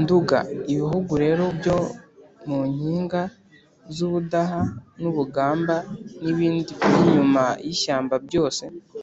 nduga. 0.00 0.38
ibihugu 0.72 1.12
rero 1.24 1.44
byo 1.58 1.76
mu 2.48 2.58
nkiga 2.72 3.22
z’ibudaha 3.94 4.60
n’ubugamba, 5.00 5.76
n’ibindi 6.22 6.70
by’inyuma 6.78 7.44
y’ishyamba 7.64 8.14
byose, 8.26 8.62